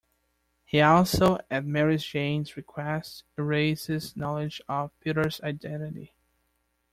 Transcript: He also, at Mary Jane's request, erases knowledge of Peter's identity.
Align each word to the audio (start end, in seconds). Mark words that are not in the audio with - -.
He 0.65 0.81
also, 0.81 1.37
at 1.51 1.63
Mary 1.63 1.97
Jane's 1.97 2.57
request, 2.57 3.23
erases 3.37 4.17
knowledge 4.17 4.59
of 4.67 4.99
Peter's 4.99 5.39
identity. 5.41 6.15